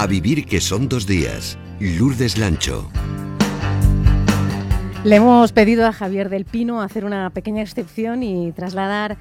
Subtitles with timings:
[0.00, 1.58] A vivir que son dos días.
[1.80, 2.88] Lourdes Lancho.
[5.02, 9.16] Le hemos pedido a Javier del Pino hacer una pequeña excepción y trasladar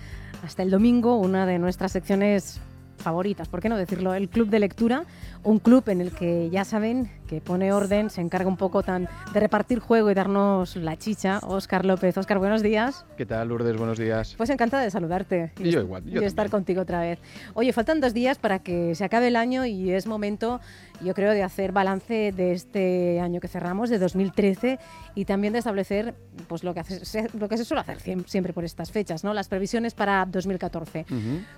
[0.45, 2.61] hasta el domingo una de nuestras secciones
[2.99, 4.13] favoritas, ¿por qué no decirlo?
[4.13, 5.05] El Club de Lectura,
[5.47, 9.07] un club en el que ya saben que pone orden, se encarga un poco tan
[9.33, 11.39] de repartir juego y darnos la chicha.
[11.41, 12.17] Óscar López.
[12.17, 13.05] Óscar, buenos días.
[13.17, 13.77] ¿Qué tal, Lourdes?
[13.77, 14.33] Buenos días.
[14.35, 15.53] Pues encantada de saludarte.
[15.59, 16.03] Y, yo igual.
[16.05, 17.19] y estar contigo otra vez.
[17.53, 20.59] Oye, faltan dos días para que se acabe el año y es momento,
[21.01, 24.79] yo creo, de hacer balance de este año que cerramos, de 2013,
[25.15, 26.13] y también de establecer
[26.47, 29.33] pues, lo, que hace, lo que se suele hacer siempre por estas fechas, ¿no?
[29.33, 31.05] las previsiones para 2014.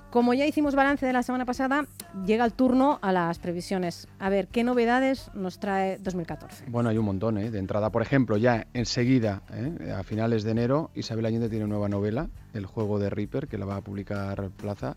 [0.10, 1.86] Como ya hicimos balance de la semana pasada,
[2.26, 3.79] llega el turno a las previsiones.
[4.20, 6.66] A ver, ¿qué novedades nos trae 2014?
[6.68, 7.52] Bueno, hay un montón, ¿eh?
[7.52, 9.92] De entrada, por ejemplo, ya enseguida, ¿eh?
[9.92, 13.66] a finales de enero, Isabel Allende tiene nueva novela, El juego de Reaper, que la
[13.66, 14.96] va a publicar Plaza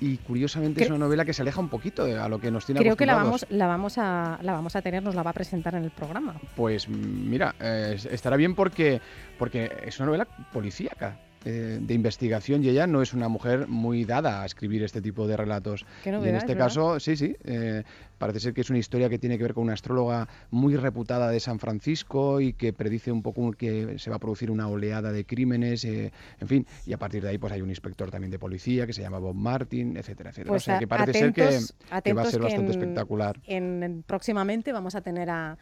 [0.00, 2.66] y curiosamente es una novela que se aleja un poquito de a lo que nos
[2.66, 5.30] tiene Creo que la vamos, la vamos a la vamos a tener, nos la va
[5.30, 6.36] a presentar en el programa.
[6.54, 9.00] Pues mira, eh, estará bien porque
[9.38, 11.18] porque es una novela policíaca.
[11.44, 15.28] Eh, de investigación y ella no es una mujer muy dada a escribir este tipo
[15.28, 15.86] de relatos.
[16.04, 17.84] y en este caso, sí, sí, eh,
[18.18, 21.30] parece ser que es una historia que tiene que ver con una astróloga muy reputada
[21.30, 25.12] de San Francisco y que predice un poco que se va a producir una oleada
[25.12, 28.32] de crímenes, eh, en fin, y a partir de ahí pues hay un inspector también
[28.32, 30.48] de policía que se llama Bob Martin, etcétera, etcétera.
[30.48, 33.38] Pues o sea que parece ser que, va a ser bastante espectacular.
[33.44, 35.56] En, próximamente vamos a tener a,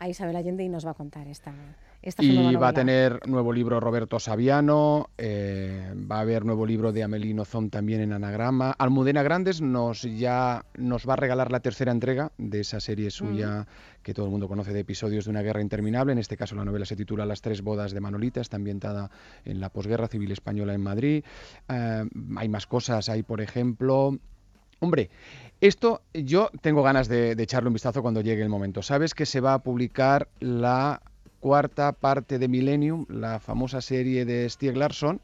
[0.00, 1.54] a Isabel Allende y nos va a contar esta
[2.18, 7.02] y va a tener nuevo libro Roberto Saviano, eh, va a haber nuevo libro de
[7.02, 8.74] Amelino Zon también en anagrama.
[8.78, 13.66] Almudena Grandes nos ya nos va a regalar la tercera entrega de esa serie suya
[14.02, 16.12] que todo el mundo conoce de episodios de una guerra interminable.
[16.12, 19.10] En este caso la novela se titula Las tres bodas de Manolita, está ambientada
[19.44, 21.24] en la posguerra civil española en Madrid.
[21.68, 22.04] Eh,
[22.36, 24.18] hay más cosas, hay por ejemplo...
[24.82, 25.10] Hombre,
[25.60, 28.80] esto yo tengo ganas de, echarle un vistazo cuando llegue el momento.
[28.80, 31.02] Sabes que se va a publicar la
[31.38, 35.20] cuarta parte de Millennium, la famosa serie de Stieg Larsson,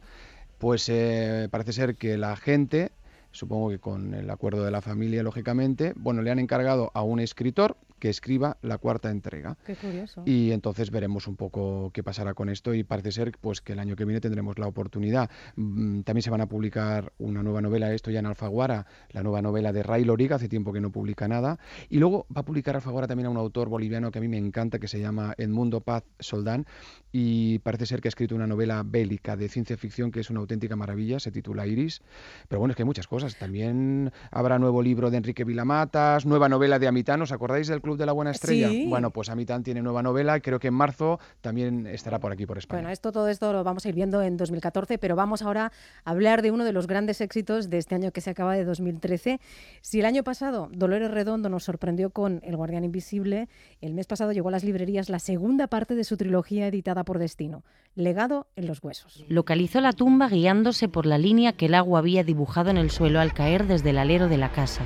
[0.58, 2.92] pues eh, parece ser que la gente,
[3.31, 7.19] supongo que con el acuerdo de la familia, lógicamente, bueno, le han encargado a un
[7.19, 9.56] escritor que escriba la cuarta entrega.
[9.64, 10.22] Qué curioso.
[10.24, 13.78] Y entonces veremos un poco qué pasará con esto y parece ser pues que el
[13.78, 15.30] año que viene tendremos la oportunidad.
[15.56, 19.42] Mm, también se van a publicar una nueva novela, esto ya en Alfaguara, la nueva
[19.42, 21.58] novela de Ray Loriga, hace tiempo que no publica nada.
[21.88, 24.38] Y luego va a publicar Alfaguara también a un autor boliviano que a mí me
[24.38, 26.66] encanta, que se llama Edmundo Paz Soldán,
[27.12, 30.40] y parece ser que ha escrito una novela bélica de ciencia ficción que es una
[30.40, 32.02] auténtica maravilla, se titula Iris.
[32.48, 33.36] Pero bueno, es que hay muchas cosas.
[33.36, 37.95] También habrá nuevo libro de Enrique Vilamatas, nueva novela de Amitano, ¿os acordáis del Club
[37.96, 38.70] de la Buena Estrella.
[38.88, 42.58] Bueno, pues Amitán tiene nueva novela, creo que en marzo también estará por aquí, por
[42.58, 42.80] España.
[42.80, 45.72] Bueno, esto, todo esto lo vamos a ir viendo en 2014, pero vamos ahora
[46.04, 48.64] a hablar de uno de los grandes éxitos de este año que se acaba de
[48.64, 49.40] 2013.
[49.80, 53.48] Si el año pasado Dolores Redondo nos sorprendió con El Guardián Invisible,
[53.80, 57.18] el mes pasado llegó a las librerías la segunda parte de su trilogía editada por
[57.18, 57.64] Destino,
[57.94, 59.24] Legado en los Huesos.
[59.28, 63.20] Localizó la tumba guiándose por la línea que el agua había dibujado en el suelo
[63.20, 64.82] al caer desde el alero de la casa.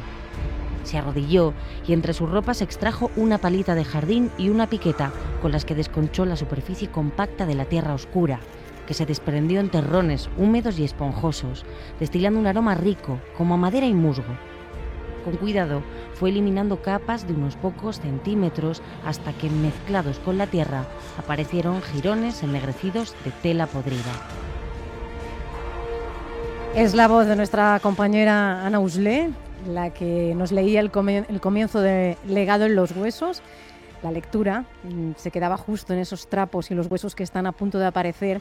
[0.85, 1.53] Se arrodilló
[1.87, 5.75] y entre sus ropas extrajo una palita de jardín y una piqueta con las que
[5.75, 8.41] desconchó la superficie compacta de la tierra oscura,
[8.87, 11.65] que se desprendió en terrones húmedos y esponjosos,
[11.99, 14.37] destilando un aroma rico, como a madera y musgo.
[15.25, 15.83] Con cuidado
[16.15, 20.87] fue eliminando capas de unos pocos centímetros hasta que, mezclados con la tierra,
[21.19, 24.13] aparecieron jirones ennegrecidos de tela podrida.
[26.75, 29.31] Es la voz de nuestra compañera Ana Uslé,
[29.67, 33.43] la que nos leía el, comienzo de Legado en los Huesos.
[34.03, 37.53] La lectura mm, se quedaba justo en esos trapos y los huesos que están a
[37.53, 38.41] punto de aparecer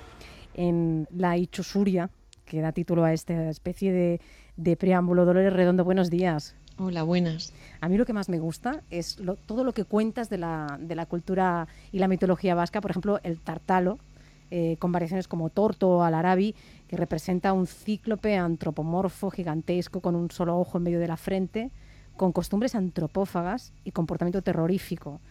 [0.54, 2.10] en la Ichosuria,
[2.46, 4.20] que da título a esta especie
[4.56, 5.26] de, preámbulo.
[5.26, 6.56] Dolores Redondo, buenos días.
[6.78, 7.54] Hola, buenas.
[7.82, 10.96] A mí lo que más me gusta es todo lo que cuentas de la, de
[10.96, 14.00] la, cultura y la mitología vasca, por ejemplo, el tartalo,
[14.52, 16.56] eh, con variaciones como Torto al Arabi,
[16.90, 21.70] que representa un cíclope antropomorfo gigantesco con un solo ojo en medio de la frente,
[22.18, 25.22] con costumbres antropófagas y comportamiento terrorífico.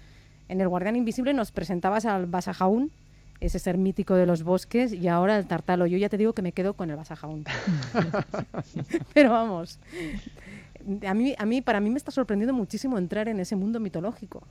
[0.49, 2.93] En El Guardián Invisible nos presentabas al Basajaún,
[3.41, 5.87] ese ser mítico de los bosques, y ahora el Tartalo.
[5.87, 7.45] Yo ya te digo que me quedo con el Basajaún.
[9.15, 9.81] Pero vamos,
[11.07, 14.45] a mí, a mí, para mí me está sorprendiendo muchísimo entrar en ese mundo mitológico.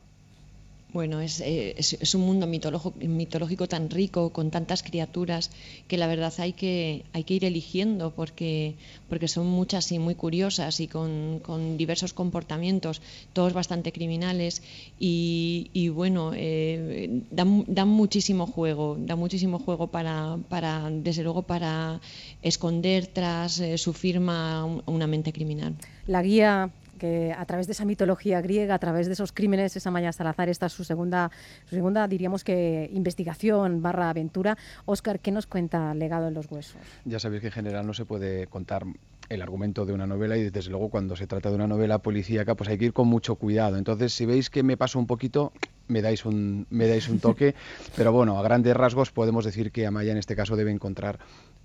[0.94, 5.52] Bueno, eh, es, es, un mundo mitológico, tan rico, con tantas criaturas,
[5.88, 8.76] que la verdad hay que, hay que ir eligiendo porque,
[9.10, 11.42] porque son muchas y muy curiosas y con,
[11.78, 13.02] diversos comportamientos,
[13.34, 14.64] todos bastante criminales
[14.98, 21.44] y, y bueno, eh, dan, dan, muchísimo juego, dan muchísimo juego para, para desde luego,
[21.44, 22.00] para
[22.42, 25.76] esconder tras eh, su firma una mente criminal.
[26.06, 29.92] La guía que a través de esa mitología griega, a través de esos crímenes, esa
[29.92, 31.32] Maya Salazar, esta es su segunda,
[31.66, 34.58] su segunda, diríamos que investigación barra aventura.
[34.86, 36.82] Óscar, ¿qué nos cuenta Legado en los Huesos?
[37.06, 38.84] Ya sabéis que en general no se puede contar
[39.30, 42.56] el argumento de una novela y desde luego cuando se trata de una novela policíaca
[42.56, 43.78] pues hay que ir con mucho cuidado.
[43.78, 45.52] Entonces si veis que me paso un poquito
[45.88, 47.56] me dais un, me dais un toque,
[47.96, 51.20] pero bueno, a grandes rasgos podemos decir que Amaya en este caso debe encontrar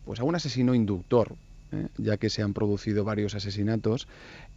[0.05, 1.37] pues a un asesino inductor,
[1.73, 1.89] ¿eh?
[1.99, 4.09] ya que se han producido varios asesinatos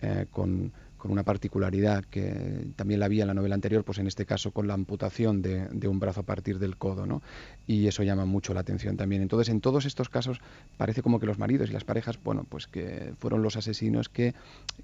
[0.01, 0.71] eh, con
[1.05, 4.49] con una particularidad que también la había en la novela anterior, pues en este caso
[4.49, 7.21] con la amputación de, un brazo a partir del codo, ¿no?
[7.67, 9.21] Y eso llama mucho la atención también.
[9.21, 10.39] Entonces, en todos estos casos
[10.77, 14.33] parece como que los maridos y las parejas, bueno, pues que fueron los asesinos que,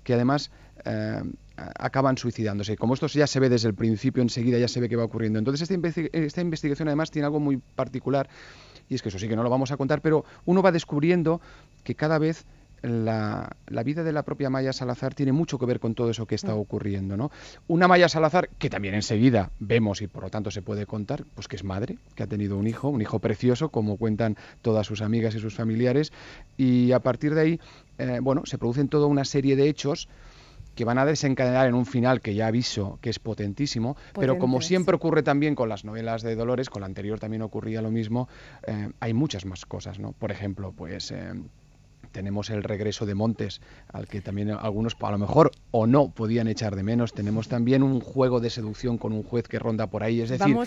[0.03, 0.51] que además
[0.85, 1.23] eh,
[1.57, 2.77] acaban suicidándose.
[2.77, 5.39] Como esto ya se ve desde el principio, enseguida ya se ve que va ocurriendo.
[5.39, 8.29] Entonces, esta, esta investigación además tiene algo muy particular,
[8.91, 11.39] y es que eso sí que no lo vamos a contar, pero uno va descubriendo
[11.85, 12.45] que cada vez
[12.81, 13.55] la,
[13.85, 16.53] vida de la propia Maya Salazar tiene mucho que ver con todo eso que está
[16.53, 16.59] mm.
[16.59, 17.31] ocurriendo, ¿no?
[17.69, 21.47] Una Maya Salazar que también enseguida vemos y por lo tanto se puede contar, pues
[21.47, 25.01] que es madre, que ha tenido un hijo, un hijo precioso, como cuentan todas sus
[25.01, 26.11] amigas y sus familiares,
[26.57, 27.59] y a partir de ahí,
[27.97, 30.09] eh, bueno, se producen toda una serie de hechos
[30.75, 34.61] que van a desencadenar en un final que ya aviso que es potentísimo, pero como
[34.61, 38.29] siempre ocurre también con las novelas de Dolores, con la anterior también ocurría lo mismo,
[38.65, 40.13] eh, hay muchas más cosas, ¿no?
[40.13, 41.33] Por ejemplo, pues eh,
[42.11, 43.61] tenemos el regreso de Montes,
[43.91, 47.13] al que también algunos a lo mejor o no podían echar de menos.
[47.13, 50.21] Tenemos también un juego de seducción con un juez que ronda por ahí.
[50.21, 50.57] Es decir,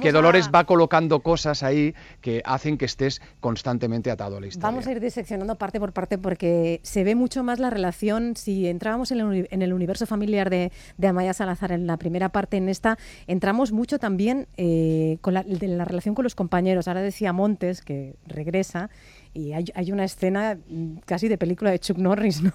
[0.00, 4.68] que Dolores va colocando cosas ahí que hacen que estés constantemente atado a la historia.
[4.68, 8.36] Vamos a ir diseccionando parte por parte porque se ve mucho más la relación.
[8.36, 10.70] Si entrábamos en el, universo familiar de,
[11.06, 15.68] Amaya Salazar en la primera parte, en esta, entramos mucho también eh, con la, de
[15.68, 16.88] la relación con los compañeros.
[16.88, 18.90] Ahora decía Montes, que regresa,
[19.34, 22.52] y hay, hay, una escena mm, casi de película de Chuck Norris, ¿no?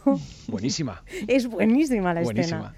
[0.48, 1.04] Buenísima.
[1.28, 2.74] es buenísima la escena.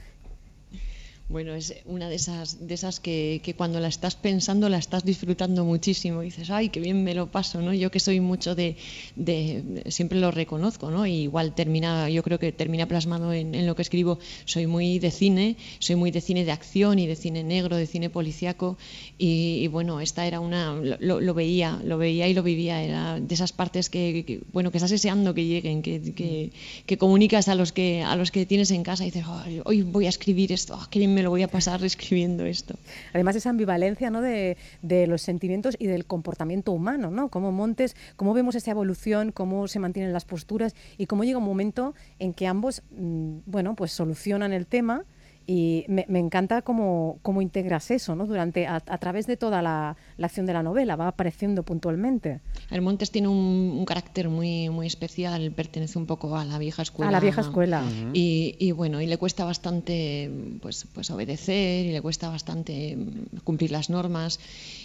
[1.30, 5.06] Bueno, es una de esas, de esas que, que, cuando la estás pensando la estás
[5.06, 6.22] disfrutando muchísimo.
[6.22, 7.72] dices, ay, qué bien me lo paso, ¿no?
[7.72, 8.78] Yo que soy mucho de,
[9.16, 11.06] de siempre lo reconozco, ¿no?
[11.06, 14.18] Y igual termina, yo creo que termina plasmado en, lo que escribo.
[14.46, 17.86] Soy muy de cine, soy muy de cine de acción y de cine negro, de
[17.86, 18.80] cine policíaco.
[19.20, 22.82] Y, bueno, esta era una, lo, veía, lo veía y lo vivía.
[22.82, 26.52] Era de esas partes que, bueno, que estás deseando que lleguen, que,
[26.88, 29.26] que, comunicas a los que, a los que tienes en casa y dices,
[29.64, 32.76] hoy voy a escribir esto, ah, qué bien me lo voy a pasar escribiendo esto.
[33.14, 34.22] Además, esa ambivalencia ¿no?
[34.22, 37.30] de, de, los sentimientos y del comportamiento humano, ¿no?
[37.30, 41.46] Cómo Montes, cómo vemos esa evolución, cómo se mantienen las posturas y cómo llega un
[41.46, 45.06] momento en que ambos, mm, bueno, pues solucionan el tema
[45.52, 48.28] y me, encanta cómo, cómo, integras eso, ¿no?
[48.28, 52.42] Durante, a, través de toda la, acción de la novela, va apareciendo puntualmente.
[52.70, 57.10] El Montes tiene un, carácter muy, muy especial, pertenece un poco a la vieja escuela.
[57.10, 57.84] A la vieja escuela.
[58.14, 60.30] y, y, bueno, y le cuesta bastante
[60.62, 62.96] pues, pues obedecer y le cuesta bastante
[63.44, 64.40] cumplir las normas.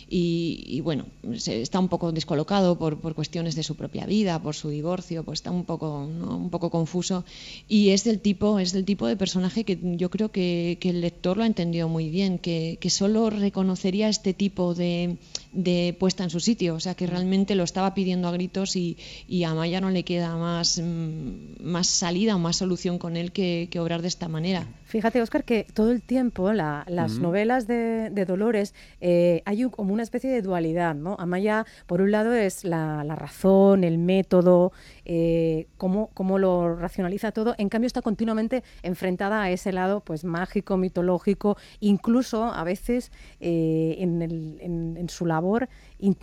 [0.08, 4.68] Y, bueno, está un poco descolocado por, por, cuestiones de su propia vida, por su
[4.68, 7.24] divorcio, pues está un poco, un poco confuso.
[7.68, 10.44] Y es del tipo, es del tipo de personaje que yo creo que
[10.80, 15.16] que, el lector lo ha entendido muy bien, que, que solo reconocería este tipo de,
[15.52, 18.96] de, puesta en su sitio, o sea que realmente lo estaba pidiendo a gritos y,
[19.28, 23.32] y a Maya no le queda más, mm, más salida o más solución con él
[23.32, 24.66] que, que obrar de esta manera.
[24.94, 30.30] Fíjate, Oscar, que todo el tiempo las novelas de, Dolores eh, hay como una especie
[30.30, 31.16] de dualidad, ¿no?
[31.18, 34.72] Amaya, por un lado, es la, razón, el método,
[35.04, 37.54] eh, cómo, cómo, lo racionaliza todo.
[37.58, 43.96] En cambio, está continuamente enfrentada a ese lado pues mágico, mitológico, incluso a veces eh,
[43.98, 45.68] en, en, su labor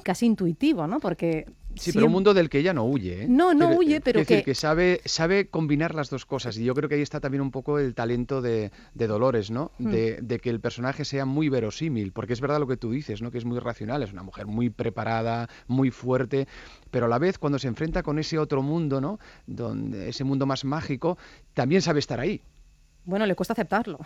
[0.04, 1.00] casi intuitivo, ¿no?
[1.00, 1.46] Porque
[1.76, 3.24] Sí, pero un mundo del que ella no huye.
[3.24, 3.28] ¿eh?
[3.30, 4.44] No, no huye, pero que...
[4.44, 6.58] que sabe, sabe combinar las dos cosas.
[6.58, 9.72] Y yo creo que ahí está también un poco el talento de, Dolores, ¿no?
[9.78, 9.90] Hmm.
[9.90, 13.32] De, que el personaje sea muy verosímil, porque es verdad lo que tú dices, ¿no?
[13.32, 16.48] Que es muy racional, es una mujer muy preparada, muy fuerte,
[16.91, 19.19] pero a la vez cuando se enfrenta con ese otro mundo, ¿no?
[19.48, 21.17] Donde, ese mundo más mágico,
[21.53, 22.41] también sabe estar ahí.
[23.03, 24.00] Bueno, le cuesta aceptarlo.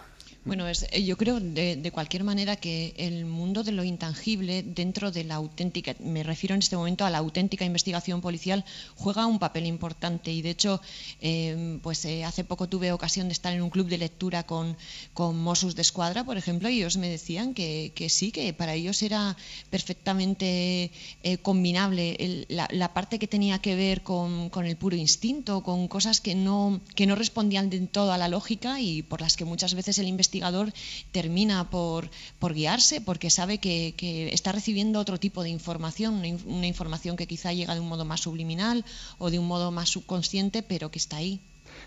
[0.46, 4.64] Bueno, es, eh, yo creo de, de, cualquier manera que el mundo de lo intangible
[4.64, 8.64] dentro de la auténtica, me refiero en este momento a la auténtica investigación policial,
[8.96, 10.82] juega un papel importante y de hecho,
[11.20, 14.78] em, pues eh, hace poco tuve ocasión de estar en un club de lectura con,
[15.14, 19.02] con Mossos de Escuadra, por ejemplo, y ellos me decían que, sí, que para ellos
[19.02, 19.36] era
[19.72, 20.92] perfectamente
[21.24, 26.36] eh, combinable la, parte que tenía que ver con, el puro instinto, con cosas que
[26.36, 30.08] no, que no respondían de todo a la lógica por las que muchas veces el
[30.08, 30.74] investigador investigador
[31.12, 36.16] termina por, por guiarse porque sabe que, que, está recibiendo otro tipo de información,
[36.46, 38.84] una, información que quizá llega de un modo más subliminal
[39.20, 41.40] o de un modo más subconsciente, pero que está ahí.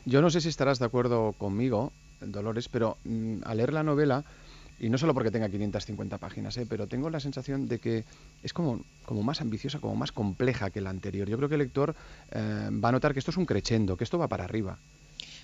[0.05, 4.25] Yo no sé si estarás de acuerdo conmigo, Dolores, pero mm, al leer la novela,
[4.79, 6.67] y no solo porque tenga 550 páginas, ¿eh?
[6.69, 8.05] pero tengo la sensación de que
[8.43, 11.29] es como, como más ambiciosa, como más compleja que la anterior.
[11.29, 11.97] Yo creo que el lector
[12.31, 14.79] eh, va a notar que esto es un crescendo, que esto va para arriba.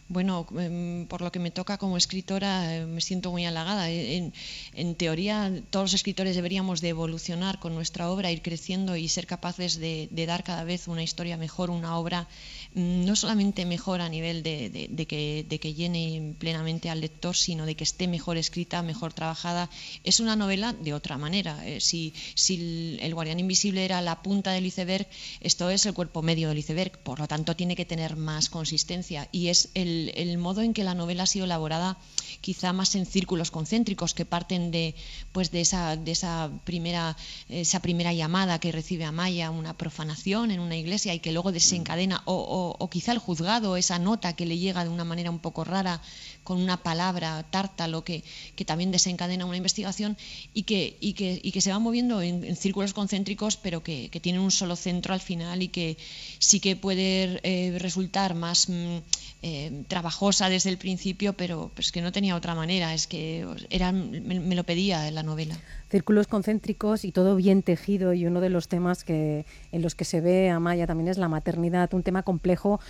[0.08, 3.88] Bueno, em, por lo que me toca como escritora, eh, me siento muy halagada.
[3.88, 9.26] En, teoría, todos los escritores deberíamos de evolucionar con nuestra obra, ir creciendo y ser
[9.26, 12.28] capaces de, dar cada vez una historia mejor, una obra
[12.75, 17.84] mm, no solamente mejor a nivel de, que, llene plenamente al lector, sino de que
[17.84, 19.70] esté mejor escrita, mejor trabajada.
[20.04, 21.66] Es una novela de otra manera.
[21.66, 25.06] Eh, si, si el guardián invisible era la punta del iceberg,
[25.40, 29.28] esto es el cuerpo medio del iceberg, por lo tanto tiene que tener más consistencia
[29.32, 31.97] y es el el, modo en que la novela ha sido elaborada
[32.41, 34.95] quizá más en círculos concéntricos que parten de,
[35.33, 37.17] pues de, esa, de esa, primera,
[37.49, 42.23] esa primera llamada que recibe Amaya, una profanación en una iglesia y que luego desencadena,
[42.27, 45.65] o, o quizá el juzgado, esa nota que le llega de una manera un poco
[45.65, 46.01] rara
[46.45, 48.23] con una palabra, tártalo, que,
[48.55, 50.17] que también desencadena una investigación
[50.53, 54.21] y que, y que, y que se va moviendo en, círculos concéntricos, pero que, que,
[54.21, 55.97] tienen un solo centro al final y que
[56.39, 58.99] sí que puede eh, resultar más mm,
[59.43, 63.93] eh, trabajosa desde el principio, pero pues que no tenía otra manera, es que era,
[63.93, 65.57] me, lo pedía en la novela
[65.91, 70.05] círculos concéntricos y todo bien tejido y uno de los temas que en los que
[70.05, 72.81] se ve a Maya también es la maternidad, un tema complejo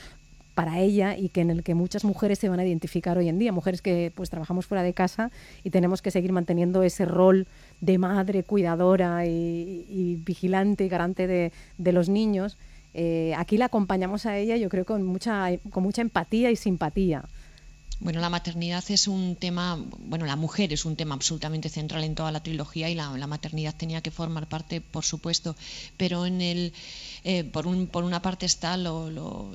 [0.54, 3.38] para ella y que en el que muchas mujeres se van a identificar hoy en
[3.38, 5.30] día, mujeres que pues trabajamos fuera de casa
[5.64, 7.46] y tenemos que seguir manteniendo ese rol
[7.80, 12.56] de madre cuidadora y, vigilante y garante de, los niños.
[12.94, 17.24] Eh, aquí la acompañamos a ella, yo creo, con mucha, con mucha empatía y simpatía.
[18.00, 22.14] Bueno, la maternidad es un tema, bueno, la mujer es un tema absolutamente central en
[22.14, 25.56] toda la trilogía y la, maternidad tenía que formar parte, por supuesto,
[25.96, 26.72] pero en el,
[27.22, 29.50] eh, por, un, por una parte está lo,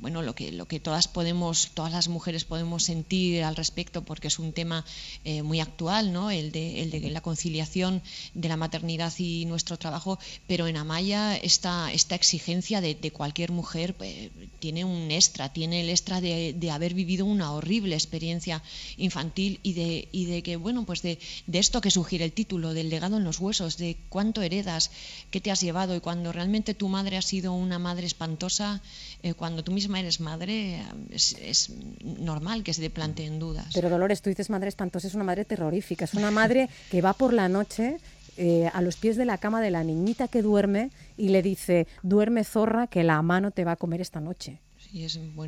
[0.00, 4.28] bueno, lo que, lo que todas podemos, todas las mujeres podemos sentir al respecto, porque
[4.28, 4.84] es un tema
[5.24, 6.30] eh, muy actual, ¿no?
[6.30, 8.02] El de, el de la conciliación
[8.34, 13.94] de la maternidad y nuestro trabajo, pero en Amaya esta, esta exigencia de, cualquier mujer
[14.00, 18.62] eh, tiene un extra, tiene el extra de, haber vivido una horrible experiencia
[18.96, 23.16] infantil y de, que, bueno, pues de, de esto que sugiere el título, del legado
[23.16, 24.90] en los huesos, de cuánto heredas,
[25.30, 28.80] qué te has llevado y cuando realmente tu madre ha sido una madre espantosa,
[29.22, 31.70] eh, cuando tú misma eres madre, es,
[32.02, 33.66] normal que se te planteen dudas.
[33.74, 37.12] Pero Dolores, tú dices madre espantosa, es una madre terrorífica, es una madre que va
[37.12, 37.98] por la noche
[38.36, 41.86] eh, a los pies de la cama de la niñita que duerme y le dice,
[42.02, 44.60] duerme zorra, que la mano te va a comer esta noche.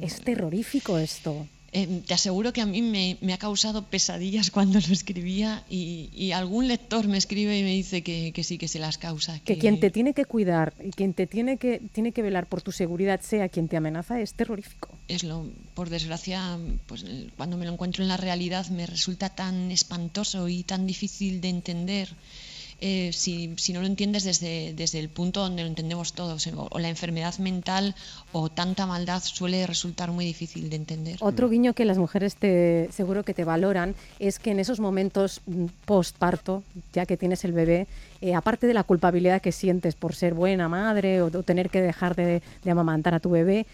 [0.00, 1.46] es terrorífico esto.
[1.74, 6.68] Em, te aseguro que a mí me, ha causado pesadillas cuando lo escribía y, algún
[6.68, 9.38] lector me escribe y me dice que, sí, que se las causa.
[9.40, 9.58] Que...
[9.58, 12.72] quien te tiene que cuidar y quien te tiene que, tiene que velar por tu
[12.72, 14.88] seguridad sea quien te amenaza es terrorífico.
[15.08, 17.04] Es lo, por desgracia, pues
[17.36, 21.48] cuando me lo encuentro en la realidad me resulta tan espantoso y tan difícil de
[21.48, 22.08] entender.
[22.84, 26.88] Eh, si, no lo entiendes desde, el punto donde lo entendemos todos, eh, o, la
[26.88, 27.94] enfermedad mental
[28.32, 31.16] o tanta maldad suele resultar muy difícil de entender.
[31.20, 35.42] Otro guiño que las mujeres te, seguro que te valoran es que en esos momentos
[35.46, 37.86] mm, postparto, ya que tienes el bebé,
[38.20, 42.16] eh, aparte de la culpabilidad que sientes por ser buena madre o, tener que dejar
[42.16, 43.64] de, de amamantar a tu bebé,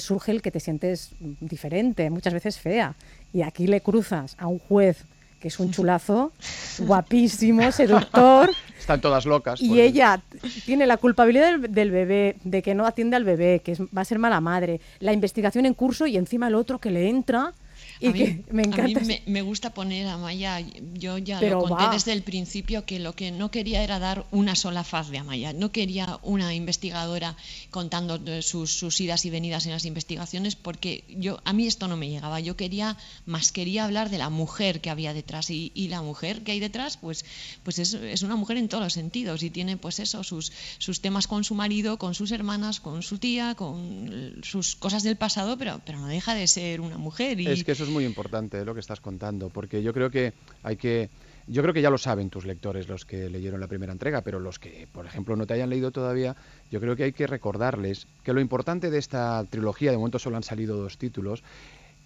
[0.00, 2.96] surge el que te sientes diferente, muchas veces fea.
[3.32, 5.04] Y aquí le cruzas a un juez
[5.40, 6.32] que es un chulazo,
[6.78, 8.50] guapísimo, seductor.
[8.78, 9.60] Están todas locas.
[9.60, 10.20] Y ella
[10.64, 14.18] tiene la culpabilidad del, bebé, de que no atiende al bebé, que va a ser
[14.18, 17.52] mala madre, la investigación en curso y encima el otro que le entra
[18.00, 19.00] y mí, me encanta.
[19.00, 20.60] A mí me, gusta poner a Maya,
[20.94, 24.54] yo ya lo conté desde el principio que lo que no quería era dar una
[24.54, 27.36] sola faz de Amaya, no quería una investigadora
[27.70, 31.96] contando sus, sus, idas y venidas en las investigaciones porque yo a mí esto no
[31.96, 35.88] me llegaba, yo quería más quería hablar de la mujer que había detrás y, y
[35.88, 37.24] la mujer que hay detrás pues,
[37.62, 41.00] pues es, es, una mujer en todos los sentidos y tiene pues eso, sus, sus
[41.00, 45.56] temas con su marido, con sus hermanas, con su tía, con sus cosas del pasado,
[45.56, 47.40] pero, pero no deja de ser una mujer.
[47.40, 50.32] Y, es que eso es muy importante lo que estás contando, porque yo creo que
[50.62, 51.08] hay que
[51.48, 54.40] yo creo que ya lo saben tus lectores, los que leyeron la primera entrega, pero
[54.40, 56.34] los que, por ejemplo, no te hayan leído todavía,
[56.72, 60.36] yo creo que hay que recordarles que lo importante de esta trilogía, de momento solo
[60.36, 61.44] han salido dos títulos,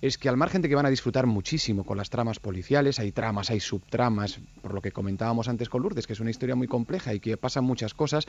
[0.02, 3.12] es que al margen de que van a disfrutar muchísimo con las tramas policiales, hay
[3.12, 6.66] tramas, hay subtramas, por lo que comentábamos antes con Lourdes, que es una historia muy
[6.66, 8.26] compleja y que pasan muchas cosas,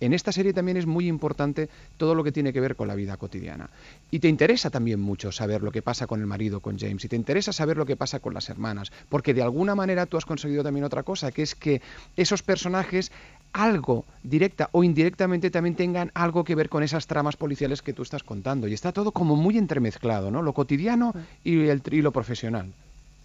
[0.00, 2.94] en esta serie también es muy importante todo lo que tiene que ver con la
[2.94, 3.70] vida cotidiana.
[4.10, 7.08] Y te interesa también mucho saber lo que pasa con el marido, con James, y
[7.08, 10.24] te interesa saber lo que pasa con las hermanas, porque de alguna manera tú has
[10.24, 11.82] conseguido también otra cosa, que es que
[12.16, 13.12] esos personajes
[13.52, 18.02] algo, directa o indirectamente, también tengan algo que ver con esas tramas policiales que tú
[18.02, 18.66] estás contando.
[18.66, 20.42] Y está todo como muy entremezclado, ¿no?
[20.42, 21.11] Lo cotidiano
[21.44, 22.72] y, el, y lo profesional.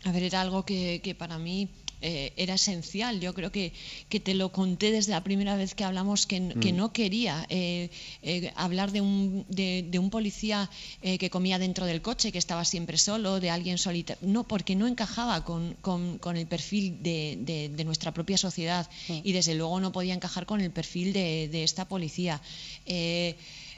[0.03, 3.19] A ver, era algo que, que para mí eh, era esencial.
[3.19, 3.73] Yo creo que,
[4.07, 6.75] que, te lo conté desde la primera vez que hablamos que, que mm.
[6.75, 7.89] no quería eh,
[8.21, 10.69] eh, hablar de un, de, un policía
[11.01, 14.27] que comía dentro del coche, que estaba siempre solo, de alguien solitario.
[14.27, 19.31] No, porque no encajaba con, con, con el perfil de, de, nuestra propia sociedad y
[19.31, 22.41] desde luego no podía encajar con el perfil de, esta policía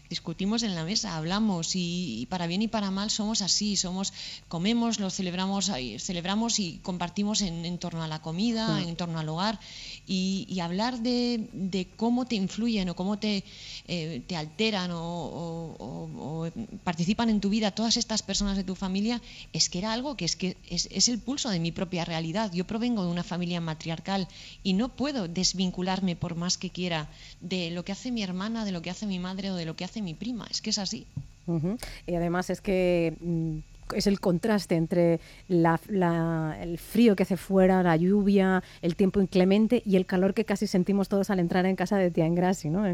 [0.09, 4.11] discutimos en la mesa, hablamos y, para bien y para mal somos así, somos
[4.47, 9.59] comemos, lo celebramos, celebramos y compartimos en, torno a la comida, en torno al hogar
[10.07, 13.43] y, hablar de, cómo te influyen o cómo te,
[13.87, 16.49] eh, te alteran o,
[16.83, 19.21] participan en tu vida todas estas personas de tu familia
[19.53, 22.51] es que era algo que es que es, es el pulso de mi propia realidad.
[22.51, 24.27] Yo provengo de una familia matriarcal
[24.63, 27.09] y no puedo desvincularme por más que quiera
[27.41, 29.75] de lo que hace mi hermana, de lo que hace mi madre o de lo
[29.75, 31.08] que hace mi prima, es que es así.
[32.06, 33.58] Y además es que mm,
[33.96, 39.96] es el contraste entre el frío que hace fuera, la lluvia, el tiempo inclemente y
[39.96, 42.86] el calor que casi sentimos todos al entrar en casa de Tía Engrasi, ¿no?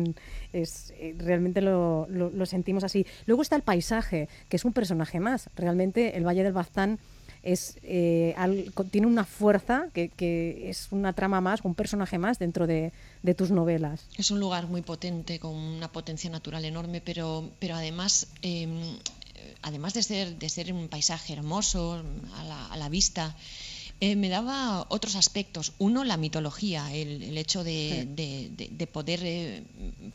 [0.53, 2.07] es, eh, realmente lo,
[2.45, 3.05] sentimos así.
[3.25, 5.49] Luego está el paisaje, que es un personaje más.
[5.55, 6.99] Realmente el Valle del Baztán
[7.45, 8.35] es, eh,
[8.91, 12.91] tiene una fuerza que, es una trama más, un personaje más dentro de,
[13.37, 14.05] tus novelas.
[14.17, 18.97] Es un lugar muy potente, con una potencia natural enorme, pero, pero además, em,
[19.61, 22.03] además de ser, de ser un paisaje hermoso
[22.71, 23.35] a la, vista,
[23.99, 25.73] eh, me daba otros aspectos.
[25.77, 29.63] Uno, la mitología, el, hecho de, poder eh,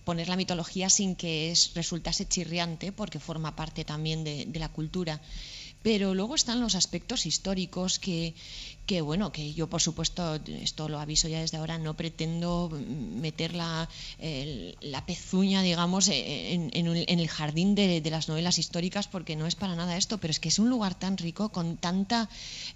[0.05, 5.21] poner la mitología sin que es, resultase chirriante, porque forma parte también de, la cultura.
[5.83, 8.35] Pero luego están los aspectos históricos que,
[8.91, 13.55] que bueno, que yo por supuesto, esto lo aviso ya desde ahora, no pretendo meter
[13.55, 13.89] la,
[14.81, 19.55] la pezuña, digamos, e, en, en, el jardín de, las novelas históricas, porque no es
[19.55, 22.29] para nada esto, pero es que es un lugar tan rico, con tanta,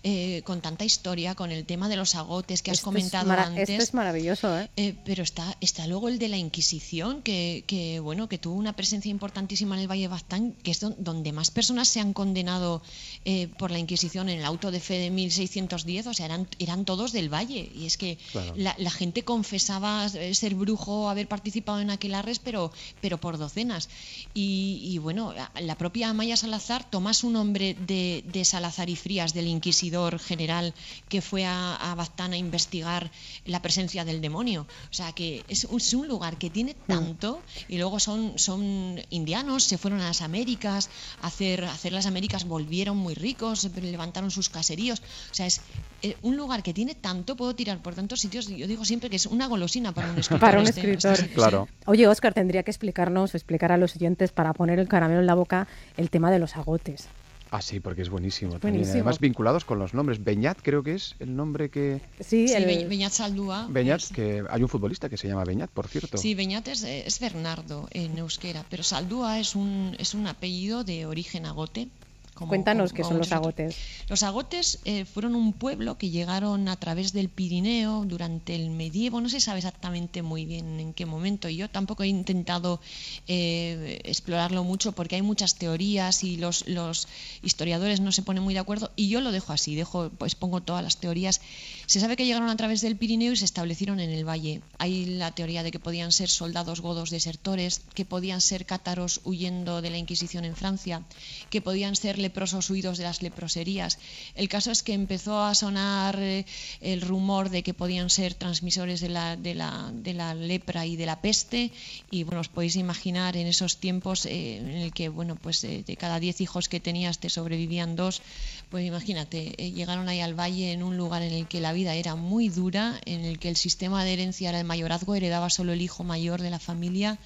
[0.05, 3.68] eh, con tanta historia, con el tema de los agotes que has comentado antes.
[3.68, 4.70] Esto es maravilloso, ¿eh?
[4.77, 4.94] ¿eh?
[5.05, 9.11] pero está, está luego el de la Inquisición, que, que, bueno, que tuvo una presencia
[9.11, 12.83] importantísima en el Valle Bastán, que es donde más personas se han condenado
[13.24, 16.84] eh, por la Inquisición en el auto de fe de 1610 o sea, eran, eran
[16.84, 17.70] todos del valle.
[17.74, 18.18] Y es que
[18.56, 23.88] la, gente confesaba ser brujo, haber participado en aquelarres, pero, pero por docenas.
[24.34, 29.46] Y, bueno, la propia Amaya Salazar toma su nombre de, de, Salazar y Frías, del
[29.46, 30.74] inquisidor general
[31.08, 33.10] que fue a, a a investigar
[33.44, 34.66] la presencia del demonio.
[34.90, 35.64] O sea, que es,
[35.94, 36.86] un lugar que tiene mm.
[36.86, 40.88] tanto, y luego son, son indianos, se fueron a las Américas,
[41.22, 45.00] a hacer, hacer las Américas, volvieron muy ricos, levantaron sus caseríos.
[45.00, 45.60] O sea, es
[46.04, 48.46] eh, un lugar que tiene tanto, puedo tirar por tantos sitios.
[48.48, 50.40] Yo digo siempre que es una golosina para un escritor.
[50.40, 51.66] para un este, escritor, este claro.
[51.86, 55.34] Oye, Oscar, tendría que explicarnos, explicar a los oyentes para poner el caramelo en la
[55.34, 57.08] boca el tema de los agotes.
[57.50, 58.58] Ah, sí, porque es buenísimo.
[58.58, 58.84] También.
[58.86, 60.22] Además, vinculados con los nombres.
[60.22, 62.02] Beñat creo que es el nombre que...
[62.20, 62.86] Sí, el...
[62.86, 63.66] Beñat Saldúa.
[63.70, 66.18] Beñat, que hay un futbolista que se llama Beñat, por cierto.
[66.18, 71.06] Sí, Beñat es, es Bernardo en euskera, pero Saldúa es un, es un apellido de
[71.06, 71.88] origen agote
[72.35, 73.77] Cuéntanos qué son los agotes.
[74.09, 79.20] Los agotes eh, fueron un pueblo que llegaron a través del Pirineo durante el medievo.
[79.20, 81.49] No se sabe exactamente muy bien en qué momento.
[81.49, 82.81] Yo tampoco he intentado
[83.29, 87.07] eh, explorarlo mucho porque hay muchas teorías y los, los,
[87.42, 88.90] historiadores no se ponen muy de acuerdo.
[88.97, 91.40] Y yo lo dejo así, dejo, pues pongo todas las teorías.
[91.87, 94.62] Se sabe que llegaron a través del Pirineo y se establecieron en el valle.
[94.79, 99.83] Hay la teoría de que podían ser soldados godos desertores, que podían ser cátaros huyendo
[99.83, 101.03] de la Inquisición en Francia,
[101.51, 103.99] que podían ser leprosos huidos de las leproserías.
[104.35, 106.47] El caso es que empezó a sonar eh,
[106.81, 111.70] el rumor de que podían ser transmisores de la, lepra y de la peste
[112.11, 115.85] y bueno, os podéis imaginar en esos tiempos eh, en el que bueno, pues eh,
[115.87, 118.23] de cada diez hijos que tenías te sobrevivían dos,
[118.70, 122.14] pues imagínate, llegaron ahí al valle en un lugar en el que la vida era
[122.14, 125.82] muy dura, en el que el sistema de herencia era el mayorazgo, heredaba solo el
[125.82, 127.18] hijo mayor de la familia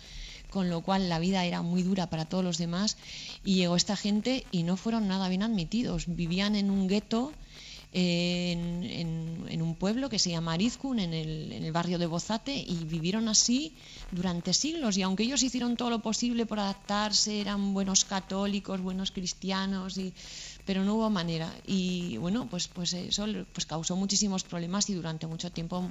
[0.50, 2.96] con lo cual la vida era muy dura para todos los demás
[3.44, 7.32] y llegó esta gente y no fueron nada bien admitidos, vivían en un gueto.
[7.90, 12.84] En, un pueblo que se llama Arizkun, en el, en el barrio de Bozate, y
[12.84, 13.72] vivieron así
[14.12, 14.98] durante siglos.
[14.98, 20.12] Y aunque ellos hicieron todo lo posible por adaptarse, eran buenos católicos, buenos cristianos, y
[20.68, 21.50] pero no hubo manera.
[21.66, 25.82] Y bueno, pues, pues eso pues causó muchísimos problemas y durante mucho tiempo,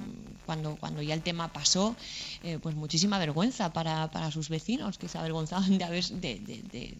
[0.46, 1.96] cuando, cuando ya el tema pasó,
[2.44, 6.38] eh, pues muchísima vergüenza para, para, sus vecinos, que se avergonzaban de, haber, de,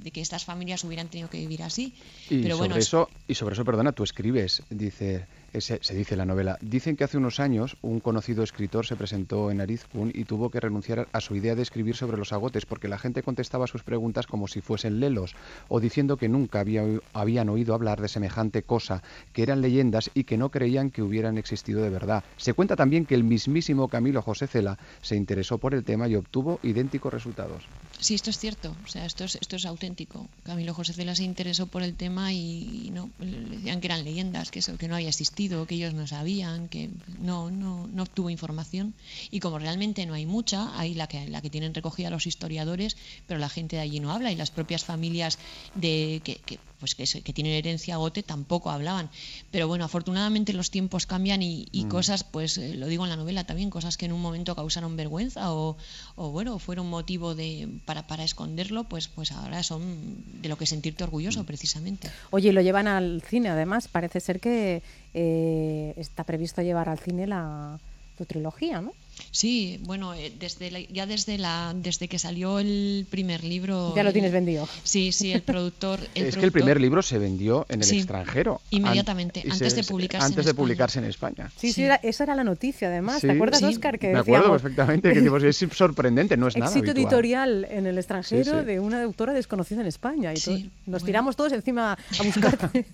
[0.03, 1.95] de, que estas familias hubieran tenido que vivir así.
[2.29, 6.59] Y, sobre eso, y sobre eso, perdona, tú escribes, dice se, dice en la novela.
[6.61, 10.61] Dicen que hace unos años un conocido escritor se presentó en Arizkun y tuvo que
[10.61, 14.27] renunciar a su idea de escribir sobre los agotes porque la gente contestaba sus preguntas
[14.27, 15.35] como si fuesen lelos
[15.69, 20.25] o diciendo que nunca había, habían oído hablar de semejante cosa, que eran leyendas y
[20.25, 22.25] que no creían que hubieran existido de verdad.
[22.37, 26.17] Se cuenta también que el mismísimo Camilo José Cela se interesó por el tema y
[26.17, 27.65] obtuvo idénticos resultados.
[28.01, 30.29] Sí, esto es cierto, o sea, esto es, esto es auténtico.
[30.45, 34.61] Camilo José Cela se interesó por el tema y, no decían que eran leyendas, que
[34.61, 38.95] eso, que no había existido, que ellos no sabían, que no, no, no obtuvo información.
[39.33, 42.97] Y como realmente no hay mucha, hay la que, la que tienen recogida los historiadores,
[43.27, 45.39] pero la gente de allí no habla y las propias familias
[45.75, 49.11] de que pues que, que, tienen herencia gote tampoco hablaban.
[49.51, 51.89] Pero bueno, afortunadamente los tiempos cambian y, mm.
[51.89, 54.97] cosas, pues eh, lo digo en la novela también, cosas que en un momento causaron
[54.97, 55.77] vergüenza o,
[56.17, 60.67] o bueno, fueron motivo de para, para esconderlo, pues, pues ahora son de lo que
[60.67, 61.47] sentirte orgulloso mm.
[61.47, 62.11] precisamente.
[62.31, 64.83] Oye, lo llevan al cine además, parece ser que
[65.15, 67.79] eh, está previsto llevar al cine la
[68.19, 68.93] tu trilogía, ¿no?
[69.31, 73.95] Sí, bueno, eh, desde ya desde la desde que salió el primer libro.
[73.95, 74.69] Ya lo tienes vendido.
[74.83, 76.01] Sí, sí, el productor.
[76.15, 78.61] es que el primer libro se vendió en el extranjero.
[78.71, 80.27] Inmediatamente, antes de publicarse.
[80.27, 81.51] Antes de publicarse en España.
[81.57, 83.21] Sí, sí, esa era la noticia, además.
[83.21, 83.99] ¿Te acuerdas, Oscar?
[83.99, 85.13] Que me acuerdo perfectamente.
[85.13, 86.71] Que es sorprendente, no es nada.
[86.71, 90.33] Éxito editorial en el extranjero de una autora desconocida en España.
[90.35, 92.87] Y nos tiramos todos encima a buscarte.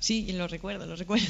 [0.00, 1.26] sí, lo recuerdo, lo recuerdo.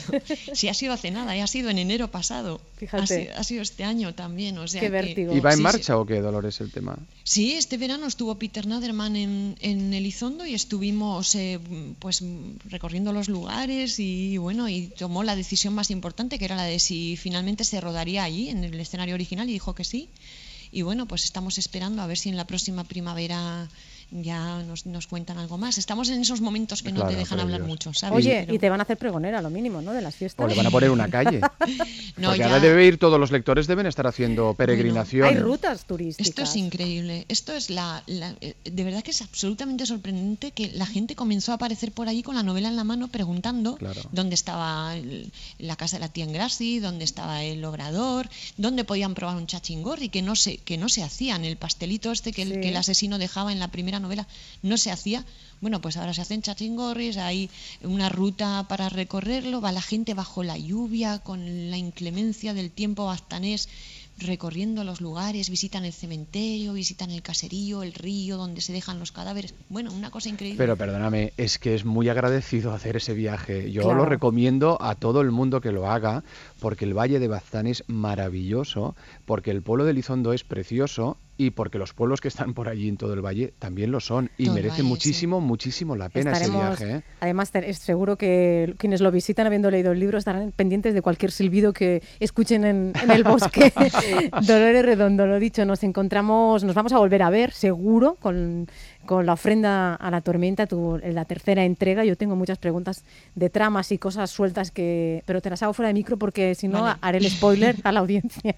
[0.52, 2.60] Sí, ha sido hace nada, ha sido en enero pasado.
[2.76, 3.30] Fíjate.
[3.36, 4.58] Ha sido, este año también.
[4.58, 5.34] O sea qué vértigo.
[5.34, 6.98] ¿Y va en marcha o qué, Dolores, el tema?
[7.24, 11.60] Sí, este verano estuvo Peter Naderman en, en Elizondo y estuvimos eh,
[11.98, 12.24] pues
[12.68, 16.78] recorriendo los lugares y bueno, y tomó la decisión más importante que era la de
[16.78, 20.08] si finalmente se rodaría allí en el escenario original y dijo que sí.
[20.72, 23.68] Y bueno, pues estamos esperando a ver si en la próxima primavera
[24.12, 25.78] ya nos, nos, cuentan algo más.
[25.78, 28.18] Estamos en esos momentos que no te dejan hablar mucho, ¿sabes?
[28.18, 29.92] Oye, y te van a hacer pregonera, lo mínimo, ¿no?
[29.92, 30.44] De las fiestas.
[30.44, 31.40] O le van a poner una calle.
[32.18, 35.28] no, Porque ahora debe ir, todos los lectores deben estar haciendo peregrinación.
[35.28, 36.28] hay rutas turísticas.
[36.28, 37.24] Esto es increíble.
[37.28, 41.54] Esto es la, eh, De verdad que es absolutamente sorprendente que la gente comenzó a
[41.54, 43.78] aparecer por allí con la novela en la mano preguntando
[44.10, 44.94] dónde estaba
[45.58, 50.10] la casa de la tía Engrassi, dónde estaba el obrador, dónde podían probar un chachingorri,
[50.10, 51.44] que no se, que no se hacían.
[51.44, 54.28] El pastelito este que, que el asesino dejaba en la primera novela
[54.62, 55.24] no se hacía.
[55.60, 57.48] Bueno, pues ahora se hacen chachingorris, hay
[57.82, 63.06] una ruta para recorrerlo, va la gente bajo la lluvia, con la inclemencia del tiempo
[63.06, 63.68] bastanés
[64.18, 69.12] recorriendo los lugares, visitan el cementerio, visitan el caserío, el río donde se dejan los
[69.12, 69.54] cadáveres.
[69.68, 70.58] Bueno, una cosa increíble.
[70.58, 73.70] Pero perdóname, es que es muy agradecido hacer ese viaje.
[73.70, 76.24] Yo lo recomiendo a todo el mundo que lo haga,
[76.60, 81.50] porque el Valle de Baztán es maravilloso, porque el pueblo de Lizondo es precioso y
[81.50, 84.50] porque los pueblos que están por allí en todo el valle también lo son y
[84.50, 86.90] merece muchísimo, muchísimo la pena ese viaje.
[86.96, 87.02] ¿eh?
[87.20, 91.32] Además, es seguro que quienes lo visitan habiendo leído el libro estarán pendientes de cualquier
[91.32, 93.72] silbido que escuchen en, el bosque.
[94.46, 98.68] Dolores Redondo, lo dicho, nos encontramos, nos vamos a volver a ver, seguro, con
[99.06, 102.04] con la ofrenda a la tormenta, tu, en la tercera entrega.
[102.04, 105.88] Yo tengo muchas preguntas de tramas y cosas sueltas que, pero te las hago fuera
[105.88, 108.54] de micro porque si no haré el spoiler a la audiencia.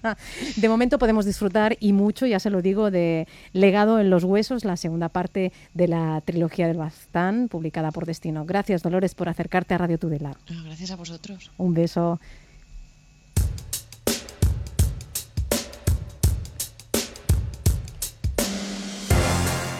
[0.55, 4.65] De momento podemos disfrutar y mucho, ya se lo digo, de Legado en los huesos,
[4.65, 8.45] la segunda parte de la trilogía del Bastán, publicada por Destino.
[8.45, 10.37] Gracias, Dolores, por acercarte a Radio Tudela.
[10.65, 11.51] gracias a vosotros.
[11.57, 12.19] Un beso.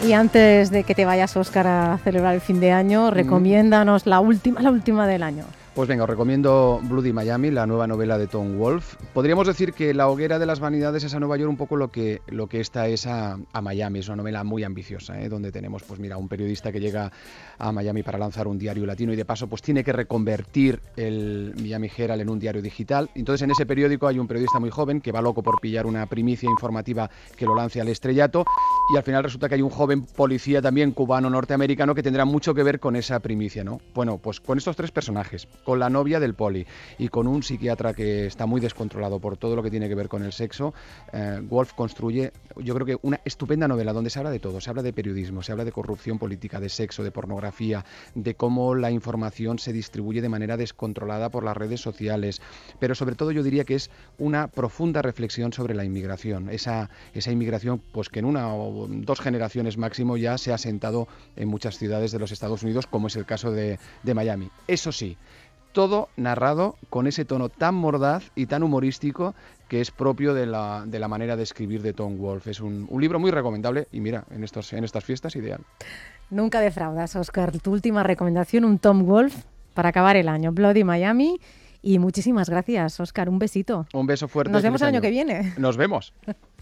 [0.04, 4.20] Y antes de que te vayas, Óscar, a celebrar el fin de año, recomiéndanos la
[4.20, 5.44] última, la última del año.
[5.76, 8.96] Pues venga, os recomiendo Bloody Miami, la nueva novela de Tom Wolfe.
[9.12, 11.90] Podríamos decir que La hoguera de las vanidades es a Nueva York un poco lo
[11.90, 13.98] que, lo que esta es a, Miami.
[13.98, 15.28] Es una novela muy ambiciosa, ¿eh?
[15.28, 17.12] donde tenemos, pues mira, un periodista que llega
[17.58, 21.52] a Miami para lanzar un diario latino y de paso pues tiene que reconvertir el
[21.60, 23.10] Miami Herald en un diario digital.
[23.14, 26.06] Entonces en ese periódico hay un periodista muy joven que va loco por pillar una
[26.06, 28.46] primicia informativa que lo lance al estrellato
[28.94, 32.54] y al final resulta que hay un joven policía también cubano norteamericano que tendrá mucho
[32.54, 33.78] que ver con esa primicia, ¿no?
[33.92, 36.64] Bueno, pues con estos tres personajes con la novia del poli
[36.96, 40.08] y con un psiquiatra que está muy descontrolado por todo lo que tiene que ver
[40.08, 40.72] con el sexo,
[41.12, 44.70] eh, Wolf construye, yo creo que una estupenda novela donde se habla de todo, se
[44.70, 48.92] habla de periodismo, se habla de corrupción política, de sexo, de pornografía, de cómo la
[48.92, 52.40] información se distribuye de manera descontrolada por las redes sociales,
[52.78, 57.32] pero sobre todo yo diría que es una profunda reflexión sobre la inmigración, esa, esa
[57.32, 61.76] inmigración pues que en una o dos generaciones máximo ya se ha sentado en muchas
[61.76, 64.48] ciudades de los Estados Unidos, como es el caso de, de Miami.
[64.68, 65.16] Eso sí,
[65.76, 69.34] todo narrado con ese tono tan mordaz y tan humorístico
[69.68, 72.52] que es propio de la, de la manera de escribir de Tom Wolfe.
[72.52, 75.60] Es un, un, libro muy recomendable y mira, en, estos, en estas fiestas ideal.
[76.30, 77.52] Nunca defraudas, Oscar.
[77.58, 79.42] Tu última recomendación, un Tom Wolfe
[79.74, 80.50] para acabar el año.
[80.50, 81.38] Bloody Miami
[81.82, 83.28] Y muchísimas gracias, Oscar.
[83.28, 83.86] Un besito.
[83.92, 84.52] Un beso fuerte.
[84.52, 85.52] Nos vemos el año que viene.
[85.58, 86.14] Nos vemos.